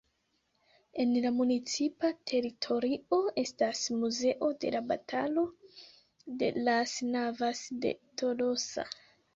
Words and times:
En 1.03 1.11
la 1.25 1.31
municipa 1.41 2.09
teritorio 2.31 3.19
estas 3.43 3.83
Muzeo 4.01 4.51
de 4.65 4.75
la 4.79 4.83
Batalo 4.93 5.45
de 6.43 6.53
las 6.67 6.99
Navas 7.15 7.65
de 7.87 7.97
Tolosa. 8.25 8.93